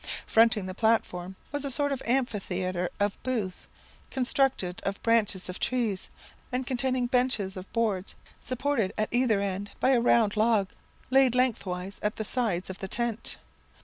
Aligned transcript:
Fronting 0.25 0.65
the 0.65 0.73
platform 0.73 1.35
was 1.51 1.63
a 1.63 1.69
sort 1.69 1.91
of 1.91 2.01
amphitheatre 2.07 2.89
of 2.99 3.21
booths, 3.21 3.67
constructed 4.09 4.81
of 4.83 4.99
branches 5.03 5.47
of 5.47 5.59
trees, 5.59 6.09
and 6.51 6.65
containing 6.65 7.05
benches 7.05 7.55
of 7.55 7.71
boards 7.71 8.15
supported 8.41 8.93
at 8.97 9.09
either 9.11 9.41
end 9.41 9.69
by 9.79 9.91
a 9.91 10.01
round 10.01 10.35
log 10.35 10.69
laid 11.11 11.35
lengthwise 11.35 11.99
at 12.01 12.15
the 12.15 12.25
sides 12.25 12.67
of 12.67 12.79
the 12.79 12.87
tent. 12.87 13.37